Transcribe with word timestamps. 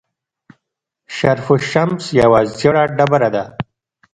شرف 1.15 1.47
الشمس 1.57 2.05
یوه 2.21 2.39
ژیړه 2.59 2.83
ډبره 2.97 3.29
ده. 3.35 3.43